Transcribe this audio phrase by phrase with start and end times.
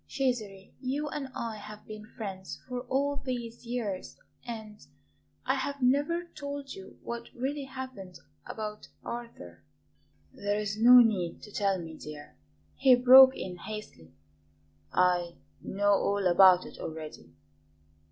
[0.07, 4.83] "Cesare, you and I have been friends for all these years, and
[5.45, 9.61] I have never told you what really happened about Arthur."
[10.33, 12.35] "There is no need to tell me, dear,"
[12.73, 14.11] he broke in hastily;
[14.91, 17.35] "I know all about it already."